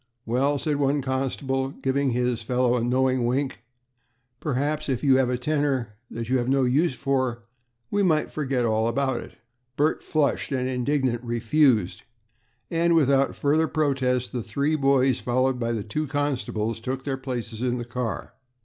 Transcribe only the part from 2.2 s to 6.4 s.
fellow a knowing wink, "perhaps if you have a 'tenner' that you